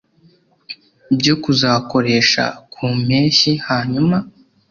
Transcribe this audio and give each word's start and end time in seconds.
byo 1.17 1.35
kuzakoresha 1.43 2.43
ku 2.73 2.85
mpeshyi; 3.03 3.51
hanyuma 3.67 4.17